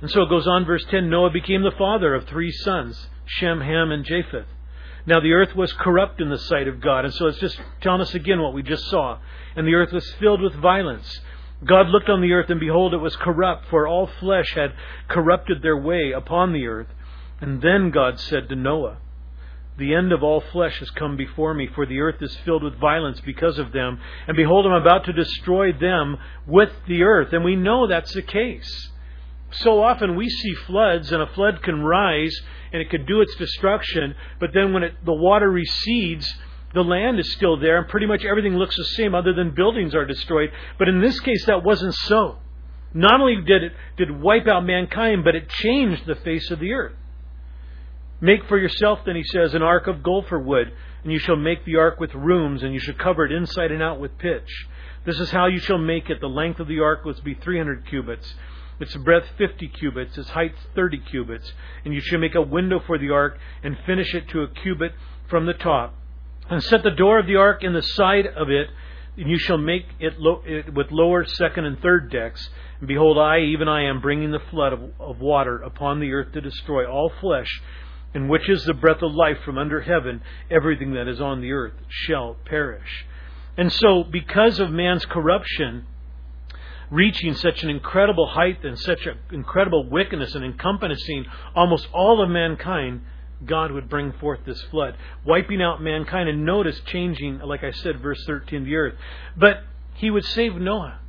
[0.00, 3.60] And so it goes on, verse 10 Noah became the father of three sons, Shem,
[3.60, 4.46] Ham, and Japheth.
[5.06, 7.04] Now the earth was corrupt in the sight of God.
[7.04, 9.18] And so it's just telling us again what we just saw.
[9.54, 11.20] And the earth was filled with violence.
[11.64, 14.74] God looked on the earth, and behold, it was corrupt, for all flesh had
[15.08, 16.88] corrupted their way upon the earth.
[17.40, 18.98] And then God said to Noah,
[19.78, 22.78] the end of all flesh has come before me, for the earth is filled with
[22.80, 24.00] violence because of them.
[24.26, 27.32] And behold, I'm about to destroy them with the earth.
[27.32, 28.90] And we know that's the case.
[29.50, 32.34] So often we see floods, and a flood can rise,
[32.72, 36.26] and it could do its destruction, but then when it, the water recedes,
[36.74, 39.94] the land is still there, and pretty much everything looks the same, other than buildings
[39.94, 40.50] are destroyed.
[40.78, 42.38] But in this case, that wasn't so.
[42.92, 46.72] Not only did it did wipe out mankind, but it changed the face of the
[46.72, 46.94] earth.
[48.20, 51.64] Make for yourself, then he says, an ark of gopher wood, and you shall make
[51.64, 54.66] the ark with rooms, and you shall cover it inside and out with pitch.
[55.04, 56.20] This is how you shall make it.
[56.20, 58.34] The length of the ark was to be 300 cubits,
[58.80, 61.52] its breadth 50 cubits, its height 30 cubits.
[61.84, 64.92] And you shall make a window for the ark, and finish it to a cubit
[65.28, 65.94] from the top.
[66.48, 68.68] And set the door of the ark in the side of it,
[69.18, 72.48] and you shall make it, lo- it with lower, second, and third decks.
[72.80, 76.32] And behold, I, even I, am bringing the flood of, of water upon the earth
[76.32, 77.62] to destroy all flesh
[78.16, 81.52] in which is the breath of life from under heaven, everything that is on the
[81.52, 83.04] earth shall perish.
[83.58, 85.84] And so, because of man's corruption,
[86.90, 92.30] reaching such an incredible height and such an incredible wickedness and encompassing almost all of
[92.30, 93.02] mankind,
[93.44, 96.30] God would bring forth this flood, wiping out mankind.
[96.30, 98.94] And notice changing, like I said, verse 13, the earth.
[99.36, 99.58] But
[99.92, 101.00] he would save Noah.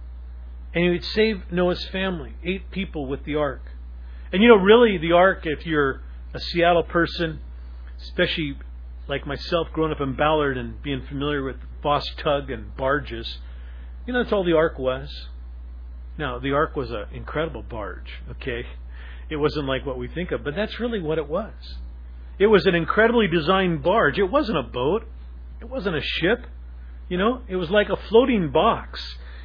[0.74, 3.62] And he would save Noah's family, eight people with the ark.
[4.34, 6.02] And you know, really, the ark, if you're
[6.34, 7.40] a Seattle person,
[8.02, 8.58] especially
[9.08, 13.40] like myself, growing up in Ballard and being familiar with Foss Tug and barges,
[14.06, 15.10] you know, that's all the ark was.
[16.18, 18.66] Now, the ark was an incredible barge, okay?
[19.30, 21.54] It wasn't like what we think of, but that's really what it was.
[22.40, 24.18] It was an incredibly designed barge.
[24.18, 25.04] It wasn't a boat.
[25.60, 26.46] It wasn't a ship.
[27.10, 29.02] You know, it was like a floating box.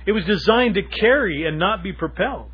[0.06, 2.51] It was designed to carry and not be propelled.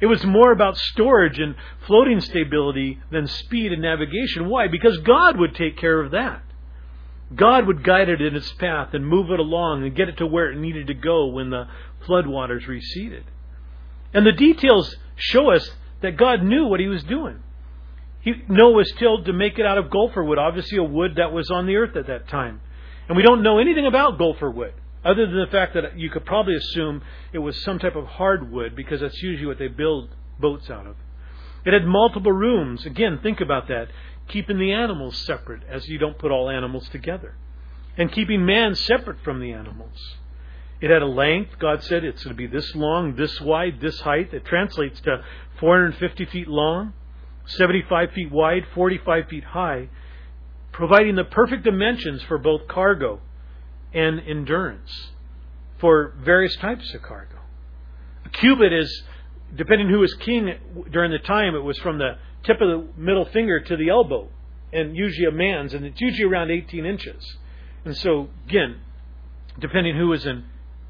[0.00, 1.56] It was more about storage and
[1.86, 4.48] floating stability than speed and navigation.
[4.48, 4.68] Why?
[4.68, 6.42] Because God would take care of that.
[7.34, 10.26] God would guide it in its path and move it along and get it to
[10.26, 11.66] where it needed to go when the
[12.06, 13.24] floodwaters receded.
[14.14, 15.68] And the details show us
[16.00, 17.42] that God knew what he was doing.
[18.20, 21.32] He, Noah was told to make it out of gopher wood, obviously a wood that
[21.32, 22.60] was on the earth at that time.
[23.08, 26.24] And we don't know anything about gopher wood, other than the fact that you could
[26.24, 30.70] probably assume it was some type of hardwood, because that's usually what they build boats
[30.70, 30.96] out of.
[31.64, 32.86] It had multiple rooms.
[32.86, 33.88] Again, think about that.
[34.28, 37.34] Keeping the animals separate, as you don't put all animals together.
[37.96, 39.96] And keeping man separate from the animals.
[40.80, 41.58] It had a length.
[41.58, 44.32] God said it's going to be this long, this wide, this height.
[44.32, 45.24] It translates to
[45.58, 46.92] 450 feet long,
[47.46, 49.88] 75 feet wide, 45 feet high,
[50.72, 53.20] providing the perfect dimensions for both cargo
[53.92, 55.10] and endurance
[55.78, 57.38] for various types of cargo.
[58.24, 59.02] A cubit is,
[59.56, 60.54] depending who was king
[60.90, 64.28] during the time, it was from the tip of the middle finger to the elbow,
[64.72, 67.36] and usually a man's, and it's usually around 18 inches.
[67.84, 68.80] And so, again,
[69.58, 70.44] depending who was in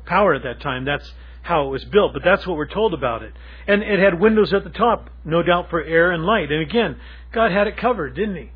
[0.05, 3.23] power at that time, that's how it was built, but that's what we're told about
[3.23, 3.33] it.
[3.67, 6.51] And it had windows at the top, no doubt for air and light.
[6.51, 6.97] And again,
[7.33, 8.51] God had it covered, didn't He?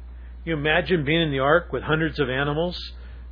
[0.44, 2.76] You imagine being in the ark with hundreds of animals?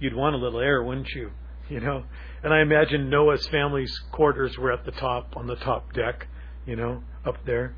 [0.00, 1.30] You'd want a little air, wouldn't you?
[1.68, 2.04] You know?
[2.42, 6.26] And I imagine Noah's family's quarters were at the top, on the top deck,
[6.66, 7.74] you know, up there.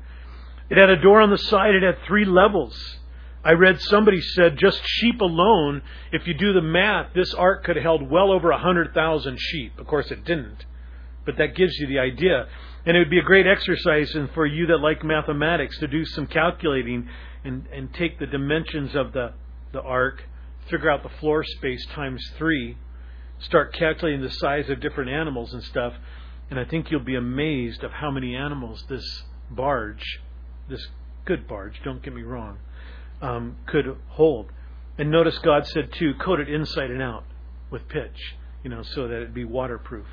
[0.69, 2.75] It had a door on the side, it had three levels.
[3.43, 5.81] I read somebody said just sheep alone,
[6.13, 9.77] if you do the math, this ark could have held well over a 100,000 sheep.
[9.77, 10.65] Of course, it didn't.
[11.25, 12.47] But that gives you the idea.
[12.85, 16.05] And it would be a great exercise and for you that like mathematics to do
[16.05, 17.09] some calculating
[17.43, 19.33] and, and take the dimensions of the,
[19.73, 20.23] the ark,
[20.69, 22.77] figure out the floor space times three,
[23.39, 25.93] start calculating the size of different animals and stuff,
[26.49, 30.21] and I think you'll be amazed of how many animals this barge,
[30.69, 30.87] this
[31.25, 32.57] good barge, don't get me wrong,
[33.21, 34.51] um, could hold.
[34.97, 37.23] And notice God said too, coat it inside and out
[37.71, 40.05] with pitch, you know, so that it'd be waterproof.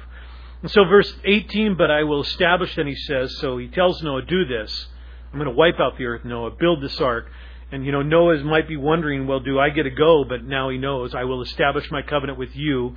[0.63, 4.23] And so, verse 18, but I will establish, then he says, so he tells Noah,
[4.23, 4.89] do this.
[5.33, 7.31] I'm going to wipe out the earth, Noah, build this ark.
[7.73, 10.25] And, you know, Noah might be wondering, well, do I get to go?
[10.29, 12.97] But now he knows, I will establish my covenant with you,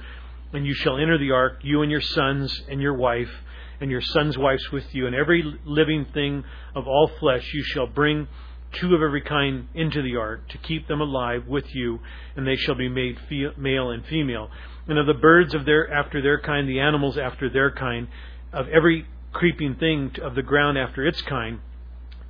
[0.52, 3.30] and you shall enter the ark, you and your sons and your wife,
[3.80, 6.44] and your sons' wives with you, and every living thing
[6.76, 8.28] of all flesh you shall bring
[8.72, 12.00] two of every kind into the ark to keep them alive with you,
[12.36, 13.20] and they shall be made
[13.58, 14.50] male and female
[14.88, 18.08] and of the birds of their after their kind, the animals after their kind,
[18.52, 21.60] of every creeping thing of the ground after its kind.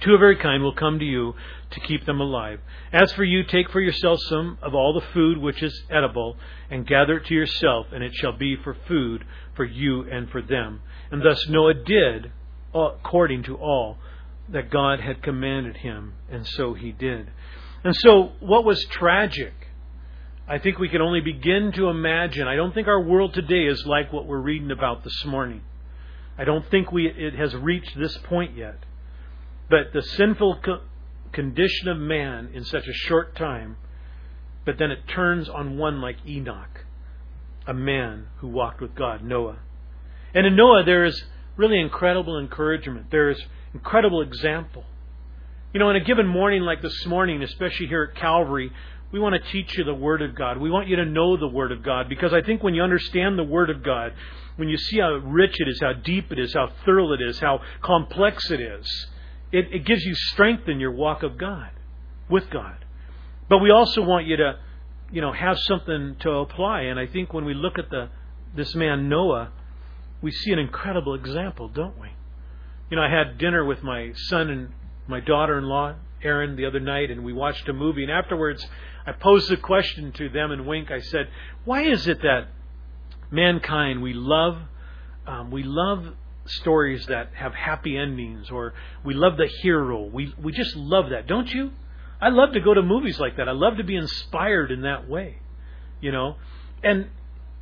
[0.04, 1.34] Two of every kind will come to you
[1.72, 2.60] to keep them alive.
[2.92, 6.38] As for you, take for yourself some of all the food which is edible,
[6.70, 10.42] and gather it to yourself, and it shall be for food for you and for
[10.42, 10.82] them.
[11.12, 12.32] And thus Noah did
[12.74, 13.98] according to all
[14.50, 17.32] that God had commanded him, and so he did.
[17.84, 19.54] And so, what was tragic
[20.48, 22.48] I think we can only begin to imagine.
[22.48, 25.62] I don't think our world today is like what we're reading about this morning.
[26.38, 28.78] I don't think we, it has reached this point yet.
[29.70, 30.82] But the sinful co-
[31.32, 33.78] condition of man in such a short time,
[34.66, 36.86] but then it turns on one like Enoch,
[37.68, 39.60] a man who walked with God, Noah.
[40.34, 41.24] And in Noah, there is
[41.58, 43.12] really incredible encouragement.
[43.12, 43.42] There is
[43.74, 44.84] incredible example.
[45.74, 48.72] You know, in a given morning like this morning, especially here at Calvary,
[49.12, 50.58] we want to teach you the Word of God.
[50.58, 53.38] We want you to know the Word of God because I think when you understand
[53.38, 54.14] the Word of God,
[54.56, 57.40] when you see how rich it is, how deep it is, how thorough it is,
[57.40, 59.08] how complex it is,
[59.54, 61.70] it, it gives you strength in your walk of God,
[62.28, 62.84] with God.
[63.48, 64.60] But we also want you to,
[65.12, 66.82] you know, have something to apply.
[66.82, 68.10] And I think when we look at the
[68.56, 69.52] this man Noah,
[70.22, 72.10] we see an incredible example, don't we?
[72.90, 74.70] You know, I had dinner with my son and
[75.08, 78.04] my daughter-in-law, Erin, the other night, and we watched a movie.
[78.04, 78.66] And afterwards,
[79.06, 80.90] I posed the question to them and Wink.
[80.90, 81.30] I said,
[81.64, 82.48] "Why is it that
[83.30, 84.58] mankind we love
[85.26, 86.14] um, we love
[86.46, 88.74] stories that have happy endings, or
[89.04, 90.04] we love the hero?
[90.04, 91.72] We we just love that, don't you?
[92.22, 93.50] I love to go to movies like that.
[93.50, 95.38] I love to be inspired in that way,
[96.00, 96.36] you know.
[96.84, 97.10] And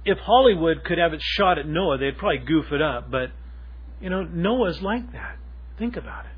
[0.06, 3.10] if Hollywood could have it shot at Noah, they'd probably goof it up.
[3.10, 3.32] But
[4.00, 5.38] you know, Noah's like that.
[5.78, 6.32] Think about it.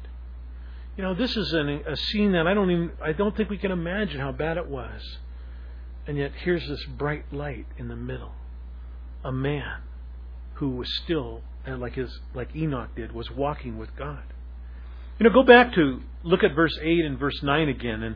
[0.98, 3.58] You know, this is an, a scene that I don't even I don't think we
[3.58, 5.02] can imagine how bad it was.
[6.06, 8.34] And yet, here's this bright light in the middle.
[9.24, 9.82] A man
[10.56, 14.24] who was still, and like his, like Enoch did, was walking with God.
[15.20, 18.16] You know, go back to look at verse eight and verse nine again, and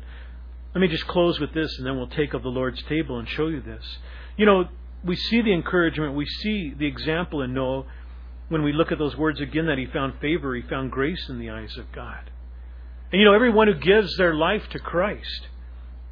[0.74, 3.28] let me just close with this, and then we'll take of the Lord's table and
[3.28, 3.84] show you this.
[4.36, 4.66] You know,
[5.04, 7.86] we see the encouragement, we see the example in Noah
[8.50, 11.40] when we look at those words again that he found favor, he found grace in
[11.40, 12.32] the eyes of God.
[13.12, 15.48] And you know, everyone who gives their life to Christ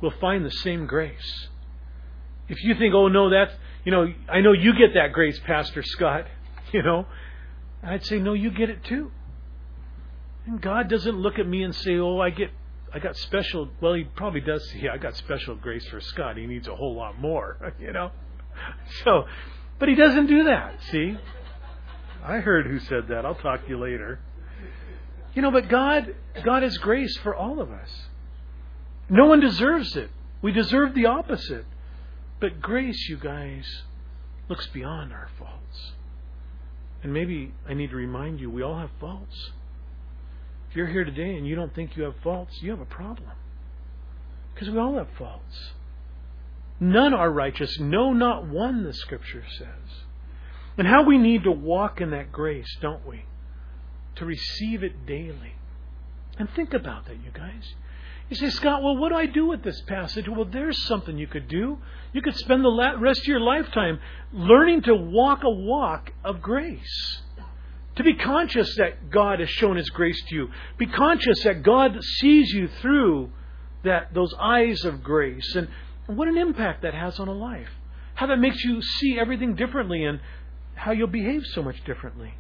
[0.02, 1.48] will find the same grace.
[2.48, 3.54] If you think, oh no, that's,
[3.86, 6.26] you know, I know you get that grace, Pastor Scott,
[6.74, 7.06] you know,
[7.86, 9.12] I'd say, no, you get it too.
[10.46, 12.52] And God doesn't look at me and say, oh, I get,
[12.94, 16.38] I got special, well, He probably does see, I got special grace for Scott.
[16.38, 18.12] He needs a whole lot more, you know.
[19.04, 19.26] So,
[19.80, 21.18] but He doesn't do that, see?
[22.24, 23.26] I heard who said that.
[23.26, 24.20] I'll talk to you later.
[25.36, 27.90] You know, but God, God has grace for all of us.
[29.10, 30.10] No one deserves it.
[30.42, 31.66] We deserve the opposite.
[32.40, 33.66] But grace, you guys,
[34.50, 35.94] looks beyond our faults.
[37.06, 39.52] And maybe I need to remind you, we all have faults.
[40.72, 43.30] If you're here today and you don't think you have faults, you have a problem.
[44.52, 45.56] Because we all have faults.
[46.80, 50.00] None are righteous, no, not one, the Scripture says.
[50.80, 53.26] And how we need to walk in that grace, don't we?
[54.16, 55.54] To receive it daily.
[56.40, 57.76] And think about that, you guys.
[58.32, 60.28] You say, Scott, well, what do I do with this passage?
[60.28, 61.78] Well, there's something you could do.
[62.14, 64.00] You could spend the rest of your lifetime
[64.34, 67.22] learning to walk a walk of grace.
[67.96, 70.50] To be conscious that God has shown His grace to you.
[70.78, 73.32] Be conscious that God sees you through
[73.84, 75.56] that those eyes of grace.
[75.56, 75.70] And
[76.08, 77.70] what an impact that has on a life.
[78.16, 80.20] How that makes you see everything differently and
[80.74, 82.34] how you'll behave so much differently.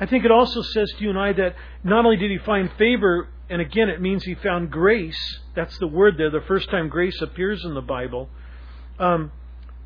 [0.00, 2.70] I think it also says to you and I that not only did he find
[2.78, 5.40] favor, and again it means he found grace.
[5.54, 8.30] That's the word there, the first time grace appears in the Bible.
[8.98, 9.32] Um,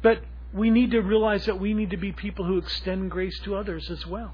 [0.03, 0.23] but
[0.57, 3.91] we need to realize that we need to be people who extend grace to others
[3.91, 4.33] as well.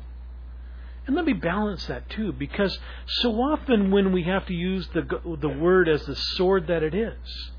[1.07, 5.03] And let me balance that too, because so often when we have to use the,
[5.41, 7.51] the word as the sword that it is,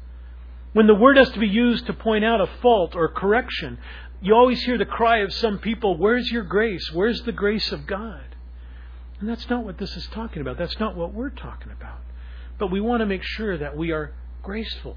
[0.72, 3.78] when the word has to be used to point out a fault or correction,
[4.22, 6.89] you always hear the cry of some people, Where's your grace?
[6.93, 8.24] Where's the grace of God?
[9.20, 10.57] And that's not what this is talking about.
[10.57, 11.99] That's not what we're talking about.
[12.57, 14.95] But we want to make sure that we are graceful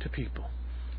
[0.00, 0.46] to people,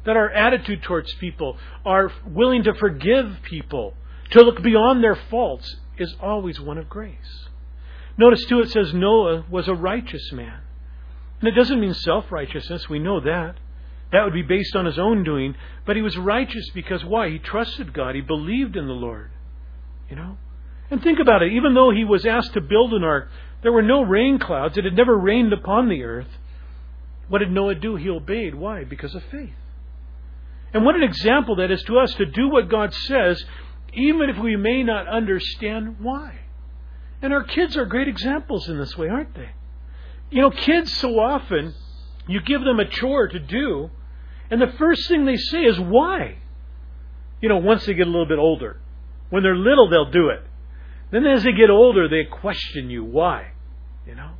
[0.06, 3.94] that our attitude towards people, our willing to forgive people,
[4.32, 7.48] to look beyond their faults, is always one of grace.
[8.18, 10.62] Notice too, it says Noah was a righteous man.
[11.40, 13.56] And it doesn't mean self righteousness, we know that.
[14.12, 15.56] That would be based on his own doing.
[15.86, 17.30] But he was righteous because why?
[17.30, 18.16] He trusted God.
[18.16, 19.32] He believed in the Lord.
[20.10, 20.38] You know?
[20.90, 21.52] And think about it.
[21.52, 23.30] Even though he was asked to build an ark,
[23.64, 24.78] there were no rain clouds.
[24.78, 26.28] It had never rained upon the earth.
[27.28, 27.96] What did Noah do?
[27.96, 28.54] He obeyed.
[28.54, 28.84] Why?
[28.84, 29.56] Because of faith.
[30.76, 33.42] And what an example that is to us to do what God says,
[33.94, 36.38] even if we may not understand why.
[37.22, 39.52] And our kids are great examples in this way, aren't they?
[40.32, 41.74] You know, kids so often
[42.28, 43.90] you give them a chore to do,
[44.52, 46.40] and the first thing they say is, Why?
[47.40, 48.82] You know, once they get a little bit older.
[49.30, 50.42] When they're little, they'll do it.
[51.10, 53.06] Then as they get older, they question you.
[53.06, 53.54] Why?
[54.06, 54.32] You know?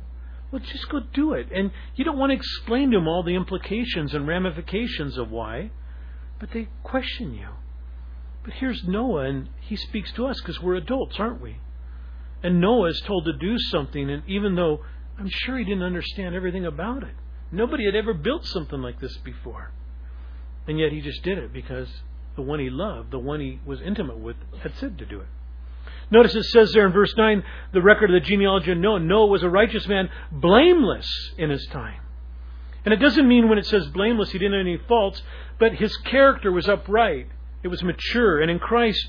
[0.52, 1.50] Well, just go do it.
[1.50, 5.70] And you don't want to explain to them all the implications and ramifications of why,
[6.38, 7.48] but they question you.
[8.44, 11.56] But here's Noah, and he speaks to us because we're adults, aren't we?
[12.42, 14.80] And Noah is told to do something, and even though
[15.18, 17.14] I'm sure he didn't understand everything about it,
[17.52, 19.70] Nobody had ever built something like this before.
[20.66, 21.88] And yet he just did it because
[22.34, 25.28] the one he loved, the one he was intimate with, had said to do it.
[26.10, 29.00] Notice it says there in verse 9, the record of the genealogy of Noah.
[29.00, 31.08] Noah was a righteous man, blameless
[31.38, 32.00] in his time.
[32.86, 35.20] And it doesn't mean when it says blameless he didn't have any faults,
[35.58, 37.26] but his character was upright.
[37.64, 38.40] It was mature.
[38.40, 39.04] And in Christ,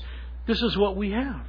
[0.48, 1.42] this is what we have.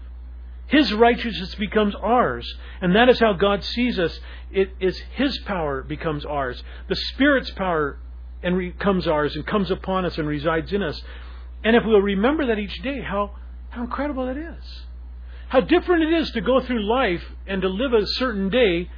[0.68, 2.48] His righteousness becomes ours.
[2.82, 4.20] And that is how God sees us.
[4.52, 6.62] It is His power becomes ours.
[6.88, 7.98] The Spirit's power
[8.44, 11.02] and becomes ours and comes upon us and resides in us.
[11.64, 13.32] And if we'll remember that each day, how,
[13.72, 14.64] how incredible that is.
[15.48, 18.92] How different it is to go through life and to live a certain day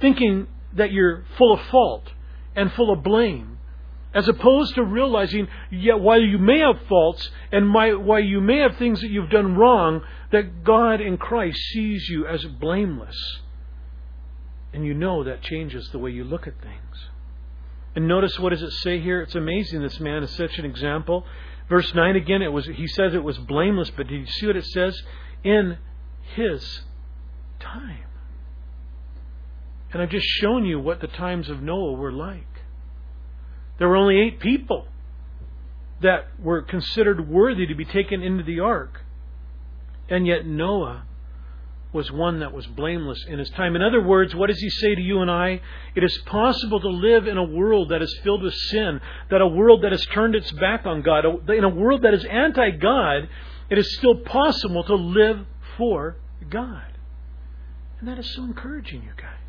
[0.00, 2.10] thinking that you're full of fault
[2.54, 3.52] and full of blame
[4.14, 8.58] as opposed to realizing, yet while you may have faults and my, while you may
[8.58, 13.16] have things that you've done wrong, that God in Christ sees you as blameless.
[14.72, 17.08] And you know that changes the way you look at things.
[17.94, 19.20] And notice what does it say here?
[19.20, 21.24] It's amazing this man is such an example.
[21.68, 24.56] Verse 9 again, it was he says it was blameless, but did you see what
[24.56, 24.98] it says?
[25.44, 25.78] In
[26.34, 26.82] his
[27.60, 28.04] time.
[29.92, 32.46] And I've just shown you what the times of Noah were like.
[33.78, 34.86] There were only eight people.
[36.02, 39.00] that were considered worthy to be taken into the ark.
[40.08, 41.04] And yet Noah
[41.92, 43.76] was one that was blameless in his time.
[43.76, 45.60] In other words, what does he say to you and I?
[45.94, 49.46] It is possible to live in a world that is filled with sin, that a
[49.46, 53.28] world that has turned its back on God, in a world that is anti God,
[53.70, 56.16] it is still possible to live for
[56.48, 56.98] God.
[58.00, 59.41] And that is so encouraging, you guys.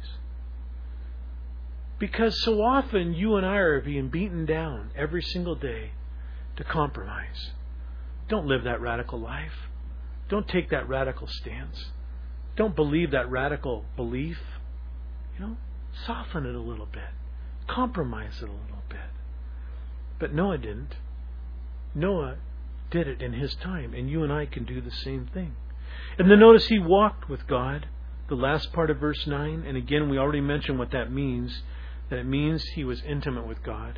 [2.04, 5.92] Because so often you and I are being beaten down every single day
[6.58, 7.52] to compromise.
[8.28, 9.70] Don't live that radical life.
[10.28, 11.92] Don't take that radical stance.
[12.58, 14.38] Don't believe that radical belief.
[15.36, 15.58] You know,
[16.06, 17.08] soften it a little bit.
[17.70, 19.00] Compromise it a little bit.
[20.20, 20.96] But Noah didn't.
[21.96, 22.36] Noah
[22.92, 25.56] did it in his time, and you and I can do the same thing.
[26.20, 27.88] And then notice he walked with God,
[28.28, 29.64] the last part of verse 9.
[29.66, 31.62] And again, we already mentioned what that means
[32.14, 33.98] that it means he was intimate with God.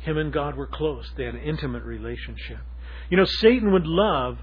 [0.00, 2.58] Him and God were close, they had an intimate relationship.
[3.08, 4.36] You know, Satan would love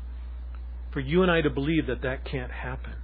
[0.91, 2.95] for you and I to believe that that can't happen.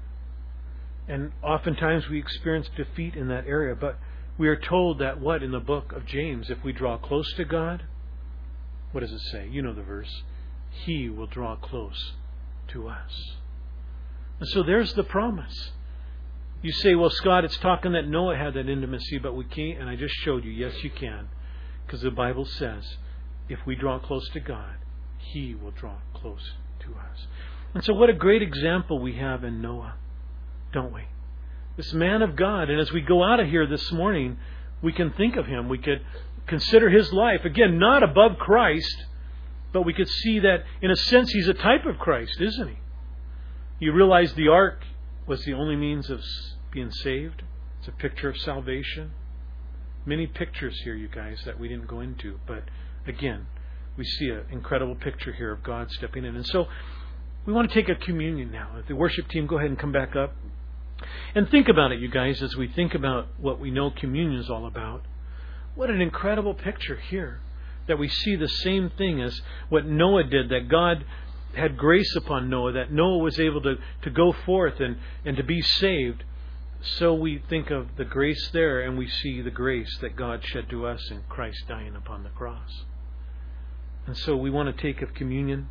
[1.08, 3.76] And oftentimes we experience defeat in that area.
[3.76, 4.00] But
[4.40, 7.46] we are told that what in the book of James, if we draw close to
[7.46, 7.84] God,
[8.92, 9.48] what does it say?
[9.52, 10.24] You know the verse.
[10.72, 12.14] He will draw close
[12.70, 13.12] to us.
[14.40, 15.72] And so there's the promise.
[16.62, 19.80] You say, well, Scott, it's talking that Noah had that intimacy, but we can't.
[19.80, 21.30] And I just showed you, yes, you can.
[21.86, 22.98] Because the Bible says,
[23.48, 24.76] if we draw close to God,
[25.18, 26.52] He will draw close
[26.82, 27.28] to us.
[27.74, 29.96] And so, what a great example we have in Noah
[30.72, 31.02] don't we?
[31.78, 32.70] This man of God.
[32.70, 34.38] And as we go out of here this morning,
[34.82, 35.70] we can think of him.
[35.70, 36.02] We could
[36.48, 37.46] consider his life.
[37.46, 39.06] Again, not above Christ,
[39.72, 42.78] but we could see that, in a sense, he's a type of Christ, isn't he?
[43.80, 44.84] You realize the ark
[45.30, 46.20] was the only means of
[46.72, 47.44] being saved.
[47.80, 49.12] It's a picture of salvation.
[50.04, 52.40] Many pictures here, you guys, that we didn't go into.
[52.48, 52.64] But
[53.06, 53.46] again,
[53.96, 56.36] we see an incredible picture here of God stepping in.
[56.36, 56.66] And so
[57.46, 58.78] we want to take a communion now.
[58.80, 60.34] If the worship team go ahead and come back up.
[61.36, 64.50] And think about it, you guys, as we think about what we know communion is
[64.50, 65.04] all about.
[65.76, 67.40] What an incredible picture here
[67.88, 71.06] that we see the same thing as what Noah did, that God
[71.56, 75.44] had grace upon Noah, that Noah was able to, to go forth and, and to
[75.44, 76.24] be saved.
[76.82, 80.70] So we think of the grace there and we see the grace that God shed
[80.70, 82.84] to us in Christ dying upon the cross.
[84.06, 85.68] And so we want to take of communion.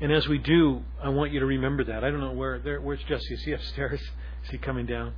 [0.00, 2.04] And as we do, I want you to remember that.
[2.04, 3.34] I don't know where there where's Jesse?
[3.34, 4.00] Is he upstairs?
[4.44, 5.14] Is he coming down?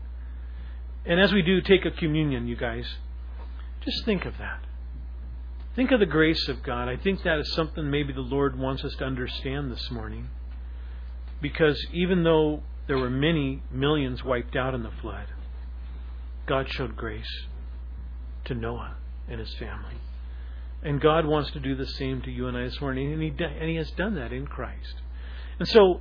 [1.04, 2.86] And as we do take a communion, you guys,
[3.84, 4.60] just think of that.
[5.78, 6.88] Think of the grace of God.
[6.88, 10.28] I think that is something maybe the Lord wants us to understand this morning.
[11.40, 15.26] Because even though there were many millions wiped out in the flood,
[16.46, 17.30] God showed grace
[18.46, 18.96] to Noah
[19.28, 19.94] and his family.
[20.82, 23.28] And God wants to do the same to you and I this morning, and He,
[23.28, 24.96] and he has done that in Christ.
[25.60, 26.00] And so,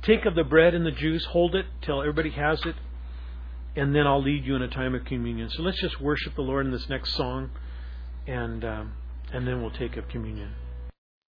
[0.00, 2.76] take of the bread and the juice, hold it till everybody has it,
[3.74, 5.50] and then I'll lead you in a time of communion.
[5.50, 7.50] So let's just worship the Lord in this next song,
[8.24, 8.92] and um,
[9.32, 10.54] and then we'll take up communion.